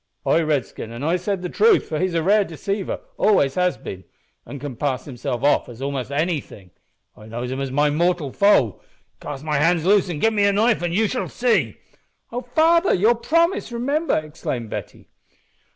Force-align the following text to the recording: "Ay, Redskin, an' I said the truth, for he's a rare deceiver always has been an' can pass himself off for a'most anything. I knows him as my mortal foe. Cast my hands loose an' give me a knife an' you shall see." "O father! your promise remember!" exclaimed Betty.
"Ay, 0.25 0.41
Redskin, 0.41 0.91
an' 0.91 1.03
I 1.03 1.15
said 1.15 1.43
the 1.43 1.47
truth, 1.47 1.85
for 1.87 1.99
he's 1.99 2.15
a 2.15 2.23
rare 2.23 2.43
deceiver 2.43 3.01
always 3.19 3.53
has 3.53 3.77
been 3.77 4.03
an' 4.47 4.57
can 4.57 4.75
pass 4.75 5.05
himself 5.05 5.43
off 5.43 5.67
for 5.67 5.73
a'most 5.73 6.09
anything. 6.11 6.71
I 7.15 7.27
knows 7.27 7.51
him 7.51 7.59
as 7.61 7.69
my 7.69 7.91
mortal 7.91 8.31
foe. 8.33 8.81
Cast 9.19 9.43
my 9.43 9.57
hands 9.57 9.85
loose 9.85 10.09
an' 10.09 10.17
give 10.17 10.33
me 10.33 10.45
a 10.45 10.53
knife 10.53 10.81
an' 10.81 10.91
you 10.91 11.07
shall 11.07 11.29
see." 11.29 11.77
"O 12.31 12.41
father! 12.41 12.95
your 12.95 13.13
promise 13.13 13.71
remember!" 13.71 14.17
exclaimed 14.17 14.71
Betty. 14.71 15.07